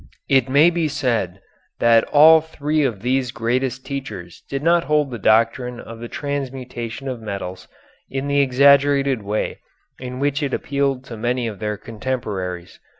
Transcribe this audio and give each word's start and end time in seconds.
It 0.27 0.49
may 0.49 0.71
be 0.71 0.87
said 0.87 1.41
that 1.77 2.03
all 2.05 2.41
three 2.41 2.83
of 2.83 3.03
these 3.03 3.29
greatest 3.31 3.85
teachers 3.85 4.41
did 4.49 4.63
not 4.63 4.85
hold 4.85 5.11
the 5.11 5.19
doctrine 5.19 5.79
of 5.79 5.99
the 5.99 6.07
transmutation 6.07 7.07
of 7.07 7.21
metals 7.21 7.67
in 8.09 8.25
the 8.27 8.41
exaggerated 8.41 9.21
way 9.21 9.59
in 9.99 10.17
which 10.17 10.41
it 10.41 10.55
appealed 10.55 11.03
to 11.03 11.17
many 11.17 11.45
of 11.45 11.59
their 11.59 11.77
contemporaries. 11.77 12.79